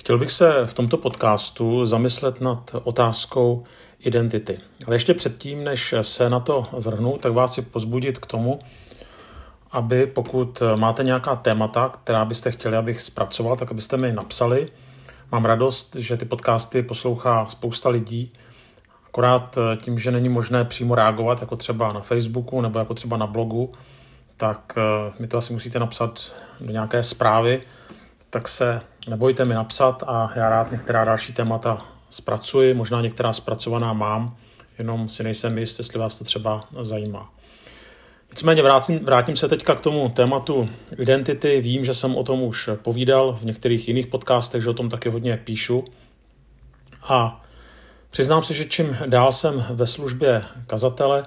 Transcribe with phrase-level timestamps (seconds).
[0.00, 3.64] Chtěl bych se v tomto podcastu zamyslet nad otázkou
[3.98, 4.58] identity.
[4.86, 8.58] Ale ještě předtím, než se na to vrhnu, tak vás chci pozbudit k tomu,
[9.70, 14.68] aby pokud máte nějaká témata, která byste chtěli, abych zpracoval, tak abyste mi napsali.
[15.32, 18.32] Mám radost, že ty podcasty poslouchá spousta lidí,
[19.06, 23.26] akorát tím, že není možné přímo reagovat, jako třeba na Facebooku nebo jako třeba na
[23.26, 23.72] blogu,
[24.36, 27.62] tak eh, mi to asi musíte napsat do nějaké zprávy,
[28.30, 33.92] tak se nebojte mi napsat a já rád některá další témata zpracuji, možná některá zpracovaná
[33.92, 34.36] mám,
[34.78, 37.30] jenom si nejsem jist, jestli vás to třeba zajímá.
[38.30, 40.68] Nicméně vrátím, vrátím se teďka k tomu tématu
[40.98, 41.60] identity.
[41.60, 45.08] Vím, že jsem o tom už povídal v některých jiných podcastech, že o tom taky
[45.08, 45.84] hodně píšu.
[47.02, 47.44] A
[48.10, 51.24] přiznám se, že čím dál jsem ve službě kazatele,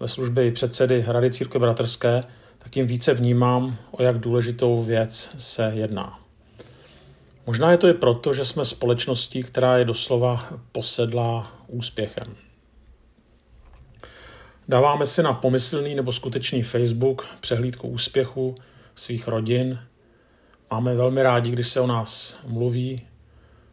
[0.00, 2.24] ve službě i předsedy Rady Církve Bratrské,
[2.58, 6.21] tak tím více vnímám, o jak důležitou věc se jedná.
[7.46, 12.36] Možná je to i proto, že jsme společností, která je doslova posedlá úspěchem.
[14.68, 18.54] Dáváme si na pomyslný nebo skutečný Facebook přehlídku úspěchu
[18.94, 19.78] svých rodin.
[20.70, 23.02] Máme velmi rádi, když se o nás mluví.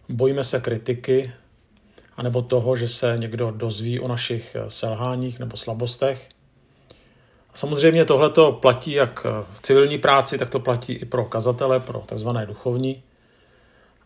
[0.10, 1.32] Bojíme se kritiky,
[2.18, 6.30] anebo toho, že se někdo dozví o našich selháních nebo slabostech.
[7.54, 11.80] A samozřejmě tohle to platí jak v civilní práci, tak to platí i pro kazatele,
[11.80, 12.30] pro tzv.
[12.46, 13.04] duchovní.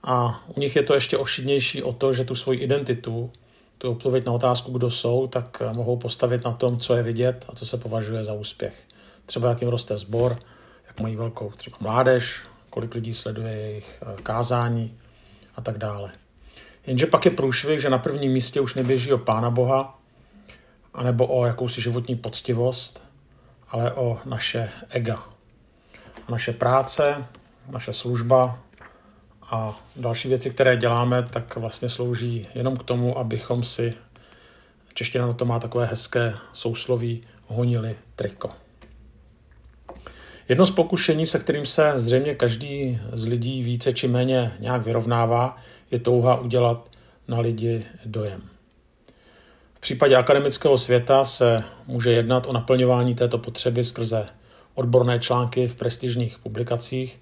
[0.04, 3.32] A u nich je to ještě ošidnější o to, že tu svoji identitu,
[3.78, 7.56] tu odpověď na otázku, kdo jsou, tak mohou postavit na tom, co je vidět a
[7.56, 8.84] co se považuje za úspěch.
[9.26, 10.38] Třeba jak jim roste sbor,
[10.88, 14.98] jak mají velkou třeba mládež, kolik lidí sleduje jejich eh, kázání
[15.56, 16.12] a tak dále.
[16.88, 20.00] Jenže pak je průšvih, že na prvním místě už neběží o Pána Boha,
[20.94, 23.04] anebo o jakousi životní poctivost,
[23.70, 25.24] ale o naše ega.
[26.30, 27.26] Naše práce,
[27.70, 28.60] naše služba,
[29.54, 33.94] a další věci, které děláme, tak vlastně slouží jenom k tomu, abychom si,
[34.94, 38.50] čeština na to má takové hezké sousloví, honili triko.
[40.50, 45.58] Jedno z pokušení, se kterým se zřejmě každý z lidí více či méně nějak vyrovnává,
[45.92, 46.90] je touha udělat
[47.28, 48.42] na lidi dojem.
[49.74, 54.26] V případě akademického světa se může jednat o naplňování této potřeby skrze
[54.76, 57.20] odborné články v prestižních publikacích,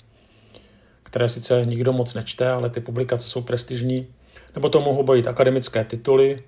[1.04, 4.08] které sice nikdo moc nečte, ale ty publikace jsou prestižní,
[4.56, 6.44] nebo to mohou být akademické tituly,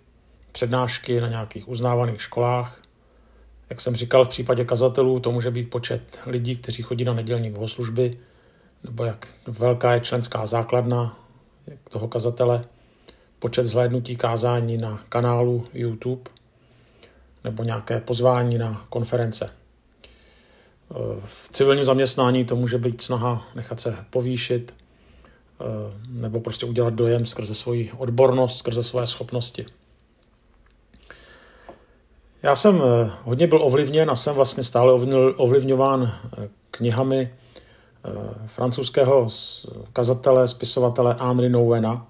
[0.51, 2.81] přednášky na nějakých uznávaných školách.
[3.69, 7.51] Jak jsem říkal, v případě kazatelů to může být počet lidí, kteří chodí na nedělní
[7.51, 8.17] bohoslužby,
[8.83, 11.17] nebo jak velká je členská základna
[11.89, 12.65] toho kazatele,
[13.39, 16.31] počet zhlédnutí kázání na kanálu YouTube,
[17.43, 19.62] nebo nějaké pozvání na konference.
[21.25, 25.63] V civilním zaměstnání to může být snaha nechat se povýšit eh,
[26.09, 29.65] nebo prostě udělat dojem skrze svoji odbornost, skrze své schopnosti.
[32.43, 34.93] Já jsem eh, hodně byl ovlivněn a jsem vlastně stále
[35.37, 37.33] ovlivňován eh, knihami
[38.47, 39.27] francouzského
[39.93, 42.07] kazatele, spisovatele Henry Nouena,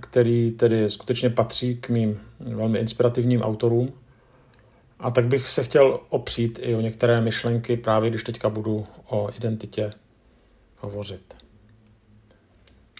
[0.00, 3.92] který tedy skutečně patří k mým velmi inspirativním autorům.
[4.98, 9.28] A tak bych se chtěl opřít i o některé myšlenky, právě když teďka budu o
[9.36, 9.92] identitě
[10.76, 11.34] hovořit.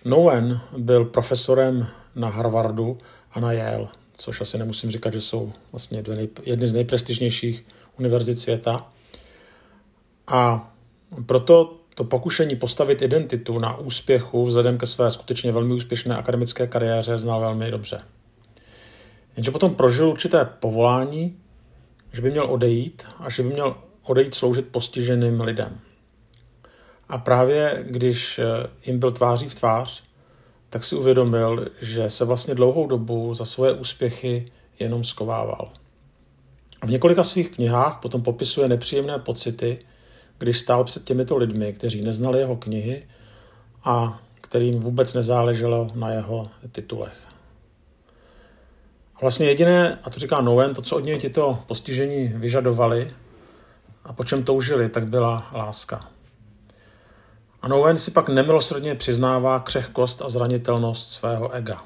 [0.05, 2.99] Noen byl profesorem na Harvardu
[3.33, 7.65] a na Yale, což asi nemusím říkat, že jsou vlastně dvě jedny z nejprestižnějších
[7.99, 8.93] univerzit světa.
[10.27, 10.73] A
[11.27, 17.19] proto to pokušení postavit identitu na úspěchu vzhledem ke své skutečně velmi úspěšné akademické kariéře
[17.19, 18.01] znal velmi dobře.
[19.37, 21.37] Jenže potom prožil určité povolání,
[22.17, 25.81] že by měl odejít a že by měl odejít sloužit postiženým lidem.
[27.09, 28.45] A právě když eh,
[28.87, 30.03] jim byl tváří v tvář,
[30.71, 34.47] tak si uvědomil, že se vlastně dlouhou dobu za svoje úspěchy
[34.79, 35.73] jenom skovával.
[36.85, 39.79] V několika svých knihách potom popisuje nepříjemné pocity,
[40.39, 43.07] když stál před těmito lidmi, kteří neznali jeho knihy
[43.85, 47.26] a kterým vůbec nezáleželo na jeho titulech.
[49.21, 53.11] Vlastně jediné, a to říká Noen, to, co od něj tito postižení vyžadovali
[54.05, 56.09] a po čem toužili, tak byla láska.
[57.63, 61.85] A Noen si pak nemilosrdně přiznává křehkost a zranitelnost svého ega.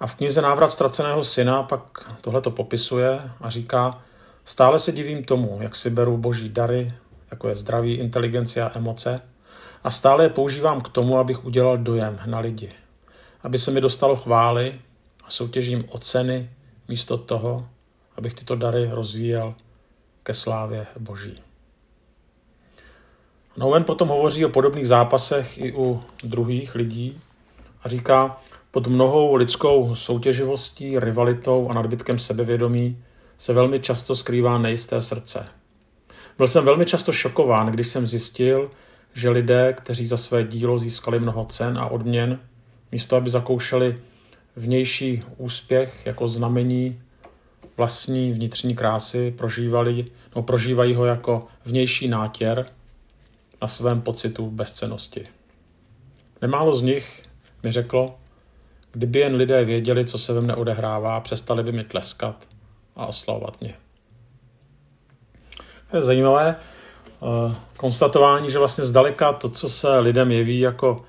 [0.00, 4.02] A v knize Návrat ztraceného syna pak tohle to popisuje a říká,
[4.44, 6.92] stále se divím tomu, jak si beru boží dary,
[7.30, 9.20] jako je zdraví, inteligenci a emoce,
[9.84, 12.72] a stále je používám k tomu, abych udělal dojem na lidi.
[13.42, 14.80] Aby se mi dostalo chvály,
[15.32, 16.50] soutěžím o ceny
[16.88, 17.68] místo toho,
[18.16, 19.54] abych tyto dary rozvíjel
[20.22, 21.42] ke slávě Boží.
[23.56, 27.20] Noven potom hovoří o podobných zápasech i u druhých lidí
[27.82, 28.40] a říká,
[28.70, 33.04] pod mnohou lidskou soutěživostí, rivalitou a nadbytkem sebevědomí
[33.38, 35.46] se velmi často skrývá nejisté srdce.
[36.38, 38.70] Byl jsem velmi často šokován, když jsem zjistil,
[39.12, 42.40] že lidé, kteří za své dílo získali mnoho cen a odměn,
[42.92, 43.98] místo aby zakoušeli
[44.56, 47.02] vnější úspěch jako znamení
[47.76, 50.04] vlastní vnitřní krásy, prožívali,
[50.36, 52.66] no, prožívají ho jako vnější nátěr
[53.62, 55.26] na svém pocitu bezcenosti.
[56.42, 57.22] Nemálo z nich
[57.62, 58.18] mi řeklo,
[58.92, 62.48] kdyby jen lidé věděli, co se ve mne odehrává, přestali by mi tleskat
[62.96, 63.74] a oslavovat mě.
[65.90, 66.56] To je zajímavé
[67.20, 71.04] uh, konstatování, že vlastně zdaleka to, co se lidem jeví jako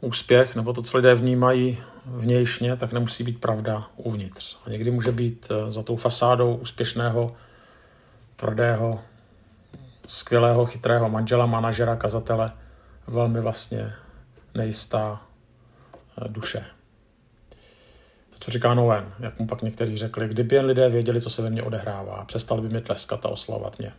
[0.00, 4.58] úspěch, nebo to, co lidé vnímají vnějšně, tak nemusí být pravda uvnitř.
[4.66, 7.34] A někdy může být uh, za tou fasádou úspěšného,
[8.36, 9.00] tvrdého,
[10.06, 12.52] skvělého, chytrého manžela, manažera, kazatele
[13.06, 13.92] velmi vlastně
[14.54, 15.22] nejistá
[16.22, 16.64] uh, duše.
[18.30, 21.42] To, co říká Noen, jak mu pak někteří řekli, kdyby jen lidé věděli, co se
[21.42, 23.92] ve mně odehrává, přestali by mi tleskat a oslavat mě.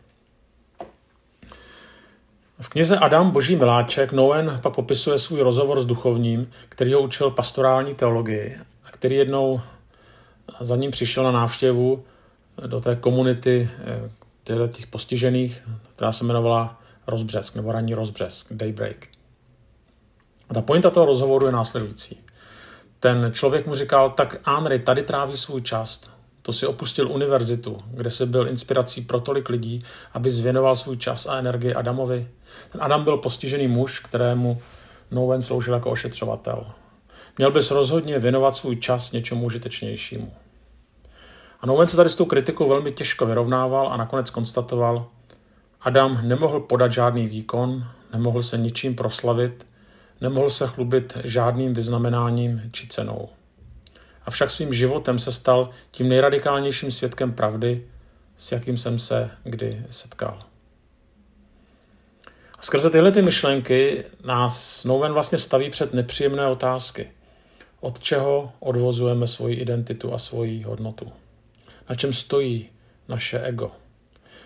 [2.71, 7.95] Knize Adam Boží miláček Noen pak popisuje svůj rozhovor s duchovním, který ho učil pastorální
[7.95, 9.61] teologii a který jednou
[10.59, 12.03] za ním přišel na návštěvu
[12.67, 13.69] do té komunity
[14.45, 19.07] eh, těch postižených, která se jmenovala Rozbřesk, nebo ranní Rozbřesk, Daybreak.
[20.49, 22.19] A ta pointa toho rozhovoru je následující.
[22.99, 28.11] Ten člověk mu říkal, tak Henry, tady tráví svůj čas, to si opustil univerzitu, kde
[28.11, 29.83] se byl inspirací pro tolik lidí,
[30.13, 32.27] aby zvěnoval svůj čas a energii Adamovi.
[32.71, 34.61] Ten Adam byl postižený muž, kterému
[35.11, 36.65] Noven sloužil jako ošetřovatel.
[37.37, 40.33] Měl bys rozhodně věnovat svůj čas něčemu užitečnějšímu.
[41.61, 45.05] A Noven se tady s tou kritikou velmi těžko vyrovnával a nakonec konstatoval,
[45.81, 49.67] Adam nemohl podat žádný výkon, nemohl se ničím proslavit,
[50.21, 53.29] nemohl se chlubit žádným vyznamenáním či cenou
[54.25, 57.85] avšak svým životem se stal tím nejradikálnějším svědkem pravdy,
[58.37, 60.39] s jakým jsem se kdy setkal.
[62.59, 67.11] A skrze tyhle ty myšlenky nás Snowden vlastně staví před nepříjemné otázky.
[67.79, 71.11] Od čeho odvozujeme svoji identitu a svoji hodnotu?
[71.89, 72.69] Na čem stojí
[73.07, 73.71] naše ego?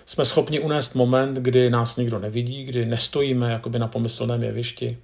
[0.06, 4.98] Jsme schopni unést moment, kdy nás nikdo nevidí, kdy nestojíme jakoby na pomyslném jevišti,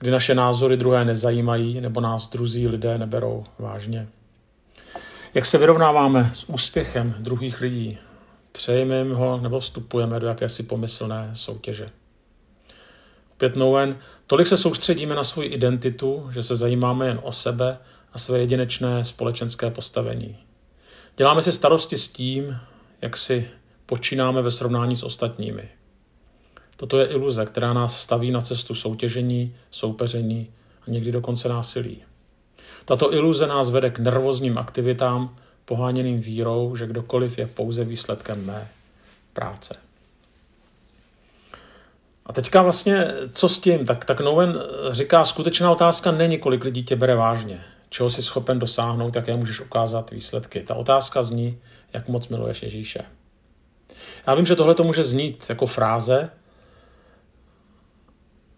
[0.00, 4.08] kdy naše názory druhé nezajímají nebo nás druzí lidé neberou vážně.
[5.34, 7.98] Jak se vyrovnáváme s úspěchem druhých lidí?
[8.52, 11.90] Přejeme jim ho nebo vstupujeme do jakési pomyslné soutěže?
[13.32, 17.78] Opět Noen, tolik se soustředíme na svoji identitu, že se zajímáme jen o sebe
[18.12, 20.38] a své jedinečné společenské postavení.
[21.16, 22.56] Děláme si starosti s tím,
[23.02, 23.48] jak si
[23.86, 25.68] počínáme ve srovnání s ostatními.
[26.80, 30.50] Toto je iluze, která nás staví na cestu soutěžení, soupeření
[30.86, 32.02] a někdy dokonce násilí.
[32.84, 38.68] Tato iluze nás vede k nervózním aktivitám, poháněným vírou, že kdokoliv je pouze výsledkem mé
[39.32, 39.76] práce.
[42.26, 43.86] A teďka vlastně, co s tím?
[43.86, 48.58] Tak, tak Noven říká, skutečná otázka není, kolik lidí tě bere vážně, čeho jsi schopen
[48.58, 50.60] dosáhnout, jaké můžeš ukázat výsledky.
[50.60, 51.58] Ta otázka zní,
[51.92, 53.00] jak moc miluješ Ježíše.
[54.26, 56.30] Já vím, že tohle to může znít jako fráze,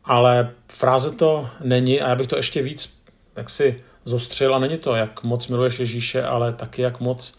[0.05, 3.03] ale fráze to není a já bych to ještě víc
[3.37, 7.39] jaksi zostřil a není to, jak moc miluješ Ježíše, ale taky jak moc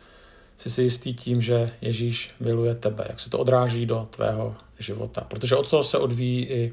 [0.55, 5.21] jsi si jistý tím, že Ježíš miluje tebe, jak se to odráží do tvého života.
[5.21, 6.71] Protože od toho se odvíjí i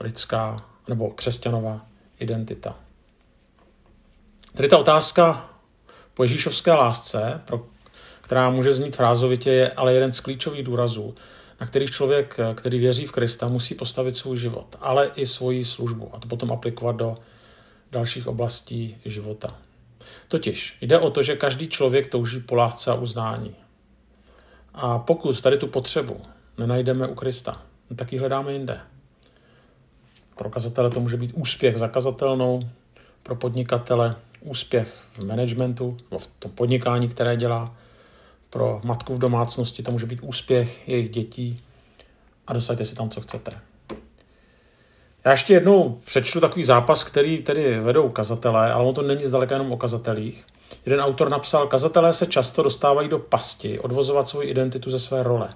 [0.00, 1.86] lidská nebo křesťanová
[2.18, 2.76] identita.
[4.56, 5.50] Tedy ta otázka
[6.14, 7.66] po Ježíšovské lásce, pro,
[8.20, 11.14] která může znít frázovitě, je ale jeden z klíčových důrazů,
[11.60, 16.10] na kterých člověk, který věří v Krista, musí postavit svůj život, ale i svoji službu
[16.12, 17.16] a to potom aplikovat do
[17.92, 19.58] dalších oblastí života.
[20.28, 23.54] Totiž jde o to, že každý člověk touží po lásce a uznání.
[24.74, 26.20] A pokud tady tu potřebu
[26.58, 28.80] nenajdeme u Krista, no tak ji hledáme jinde.
[30.36, 32.68] Pro kazatele to může být úspěch zakazatelnou,
[33.22, 37.76] pro podnikatele úspěch v managementu, v tom podnikání, které dělá,
[38.50, 41.60] pro matku v domácnosti to může být úspěch jejich dětí
[42.46, 43.52] a dosaďte si tam, co chcete.
[45.24, 49.54] Já ještě jednou přečtu takový zápas, který tedy vedou kazatelé, ale on to není zdaleka
[49.54, 50.46] jenom o kazatelích.
[50.86, 55.48] Jeden autor napsal, kazatelé se často dostávají do pasti odvozovat svou identitu ze své role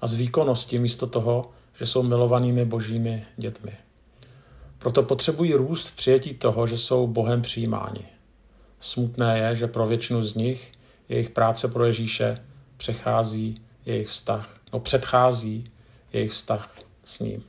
[0.00, 3.72] a z výkonnosti místo toho, že jsou milovanými božími dětmi.
[4.78, 8.04] Proto potřebují růst v přijetí toho, že jsou Bohem přijímáni.
[8.80, 10.72] Smutné je, že pro většinu z nich
[11.08, 12.38] jejich práce pro Ježíše
[12.76, 15.64] přechází jejich vztah, no předchází
[16.12, 16.70] jejich vztah
[17.04, 17.42] s ním.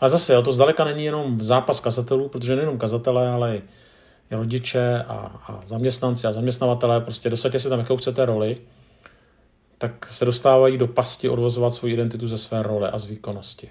[0.00, 3.62] Ale zase, jo, to zdaleka není jenom zápas kazatelů, protože nejenom kazatelé, ale i
[4.30, 5.14] rodiče a,
[5.46, 8.58] a zaměstnanci a zaměstnavatelé, prostě dosaďte si tam, jakou chcete roli,
[9.78, 13.68] tak se dostávají do pasti odvozovat svou identitu ze své role a z výkonnosti.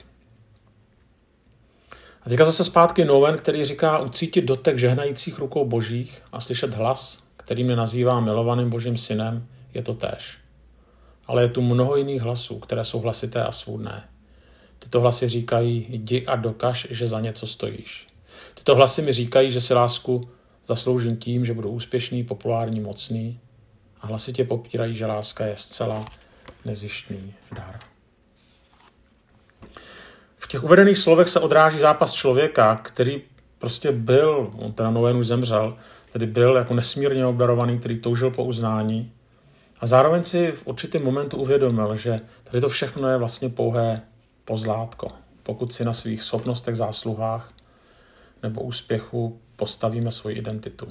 [2.24, 7.24] A teďka zase zpátky Noven, který říká ucítit dotek žehnajících rukou božích a slyšet hlas,
[7.52, 10.38] který mě nazývá milovaným božím synem, je to též.
[11.28, 14.04] Ale je tu mnoho jiných hlasů, které jsou hlasité a svůdné.
[14.80, 18.08] Tyto hlasy říkají, jdi a dokaž, že za něco stojíš.
[18.54, 20.30] Tyto hlasy mi říkají, že si lásku
[20.68, 23.40] zasloužím tím, že budu úspěšný, populární, mocný.
[24.02, 26.06] A hlasitě popírají, že láska je zcela
[26.66, 27.80] nezištný dar.
[30.36, 33.22] V těch uvedených slovech se odráží zápas člověka, který
[33.62, 35.78] prostě byl, on teda Noén už zemřel,
[36.12, 39.12] tedy byl jako nesmírně obdarovaný, který toužil po uznání
[39.80, 44.02] a zároveň si v určitém momentu uvědomil, že tady to všechno je vlastně pouhé
[44.46, 45.08] pozlátko.
[45.44, 47.54] Pokud si na svých schopnostech, zásluhách
[48.44, 50.88] nebo úspěchu postavíme svoji identitu.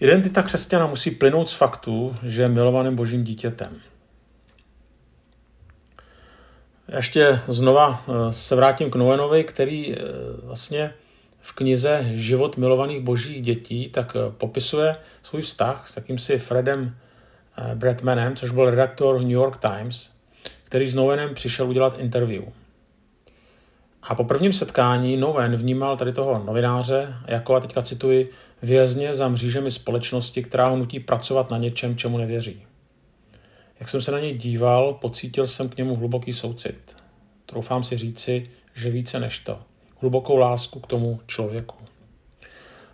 [0.00, 3.80] Identita křesťana musí plynout z faktu, že je milovaným božím dítětem.
[6.88, 9.98] Ještě znova eh, se vrátím k Noenovi, který eh,
[10.42, 10.94] vlastně
[11.40, 16.96] v knize Život milovaných božích dětí tak eh, popisuje svůj vztah s jakýmsi Fredem
[17.74, 20.10] Bradmanem, což byl redaktor New York Times,
[20.64, 22.44] který s Noenem přišel udělat interview.
[24.02, 28.30] A po prvním setkání Noven vnímal tady toho novináře jako, a teďka cituji,
[28.62, 32.62] vězně za mřížemi společnosti, která ho nutí pracovat na něčem, čemu nevěří.
[33.80, 36.96] Jak jsem se na něj díval, pocítil jsem k němu hluboký soucit.
[37.46, 39.58] Troufám si říci, že více než to.
[40.00, 41.76] Hlubokou lásku k tomu člověku.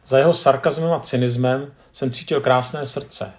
[0.04, 3.32] Za jeho sarkazmem a cynismem jsem cítil krásné srdce,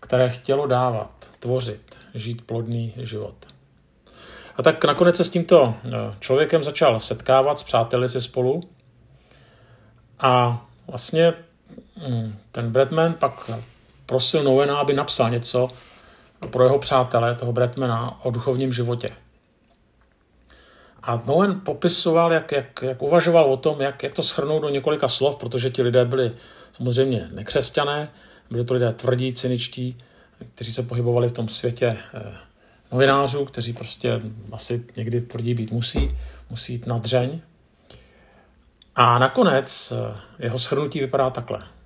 [0.00, 3.34] které chtělo dávat, tvořit, žít plodný život.
[4.56, 8.62] A tak nakonec se s tímto eh, člověkem začal setkávat s přáteli si spolu
[10.18, 11.34] a vlastně
[11.96, 13.50] hm, ten Bradman pak
[14.06, 15.70] prosil Nowena, aby napsal něco
[16.50, 19.10] pro jeho přátele, toho Bradmana, o duchovním životě.
[21.02, 25.08] A Noen popisoval, jak, jak, jak uvažoval o tom, jak, jak to schrnout do několika
[25.08, 26.32] slov, protože ti lidé byli
[26.72, 28.10] samozřejmě nekřesťané,
[28.50, 29.98] byli to lidé tvrdí, cyničtí,
[30.54, 32.32] kteří se pohybovali v tom světě eh,
[32.92, 34.20] novinářů, kteří prostě
[34.52, 36.16] asi někdy tvrdí být musí,
[36.50, 37.40] musí jít na dřeň.
[38.94, 41.77] A nakonec eh, jeho shrnutí vypadá takhle.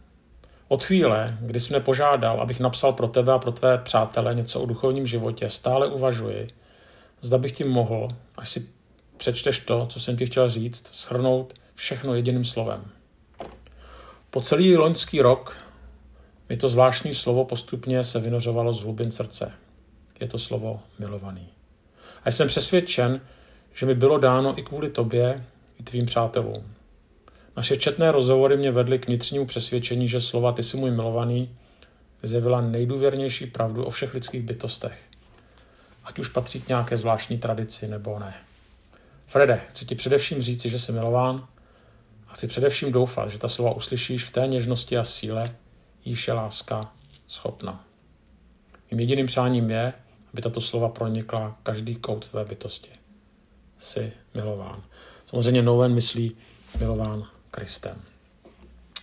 [0.72, 4.60] Od chvíle, kdy jsi mě požádal, abych napsal pro tebe a pro tvé přátele něco
[4.60, 6.48] o duchovním životě, stále uvažuji,
[7.20, 8.68] zda bych ti mohl, až si
[9.16, 12.84] přečteš to, co jsem ti chtěl říct, shrnout všechno jediným slovem.
[14.30, 15.56] Po celý loňský rok
[16.48, 19.52] mi to zvláštní slovo postupně se vynořovalo z hlubin srdce.
[20.20, 21.48] Je to slovo milovaný.
[22.24, 23.20] A jsem přesvědčen,
[23.74, 25.44] že mi bylo dáno i kvůli tobě,
[25.80, 26.74] i tvým přátelům.
[27.56, 31.56] Naše četné rozhovory mě vedly k vnitřnímu přesvědčení, že slova ty jsi můj milovaný
[32.22, 34.98] zjevila nejdůvěrnější pravdu o všech lidských bytostech.
[36.04, 38.34] Ať už patří k nějaké zvláštní tradici nebo ne.
[39.26, 41.48] Frede, chci ti především říci, že jsi milován
[42.28, 45.56] a chci především doufat, že ta slova uslyšíš v té něžnosti a síle,
[46.04, 46.92] jíž je láska
[47.26, 47.84] schopna.
[48.90, 49.92] Mým jediným přáním je,
[50.32, 52.90] aby tato slova pronikla každý kout tvé bytosti.
[53.78, 54.82] Jsi milován.
[55.26, 56.36] Samozřejmě Noven myslí
[56.80, 58.02] milován Kristem.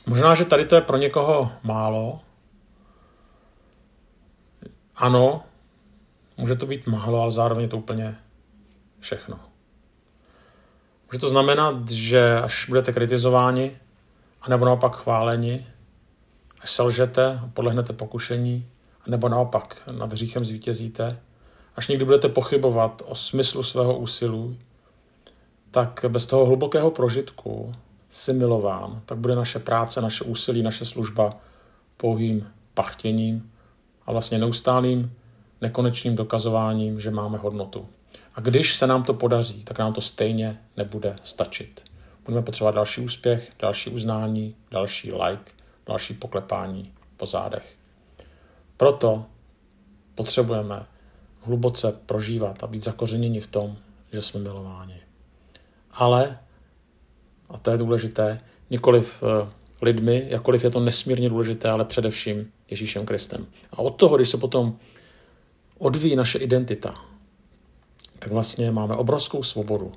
[0.08, 2.20] Možná, že tady to je pro někoho málo.
[4.96, 5.44] Ano,
[6.38, 8.18] může to být málo, ale zároveň je to úplně
[9.00, 9.39] všechno.
[11.08, 13.77] Může to znamenat, že až budete kritizováni,
[14.41, 15.68] anebo naopak chváleni,
[16.62, 18.68] až selžete, podlehnete pokušení,
[19.08, 21.20] nebo naopak nad hříchem zvítězíte,
[21.75, 24.60] až někdy budete pochybovat o smyslu svého úsilí,
[25.72, 27.74] tak bez toho hlubokého prožitku
[28.10, 31.38] si milován, tak bude naše práce, naše úsilí, naše služba
[31.98, 33.51] pouhým pachtěním
[34.06, 35.12] a vlastně neustálým
[35.62, 37.88] nekonečným dokazováním, že máme hodnotu.
[38.36, 41.84] A když se nám to podaří, tak nám to stejně nebude stačit.
[42.25, 45.51] Budeme potřebovat další úspěch, další uznání, další like,
[45.88, 47.75] další poklepání po zádech.
[48.78, 49.25] Proto
[50.16, 50.86] potřebujeme
[51.42, 53.78] hluboce prožívat a být zakořeněni v tom,
[54.12, 55.01] že jsme milováni.
[55.92, 56.39] Ale,
[57.50, 58.38] a to je důležité,
[58.70, 59.50] nikoliv eh,
[59.82, 63.46] lidmi, jakkoliv je to nesmírně důležité, ale především Ježíšem Kristem.
[63.72, 64.77] A od toho, když se potom
[65.77, 66.94] odvíjí naše identita,
[68.20, 69.91] tak vlastně máme obrovskou svobodu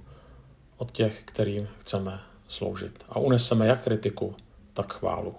[0.76, 3.04] od těch, kterým chceme sloužit.
[3.09, 4.35] A uneseme jak kritiku,
[4.73, 5.35] tak chválu.